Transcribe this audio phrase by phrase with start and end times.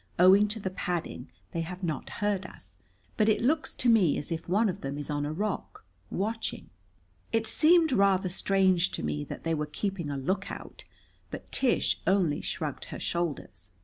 [0.17, 2.79] "Owing to the padding they have not heard us,
[3.17, 6.71] but it looks to me as if one of them is on a rock, watching."
[7.31, 10.85] It seemed rather strange to me that they were keeping a lookout,
[11.29, 13.69] but Tish only shrugged her shoulders.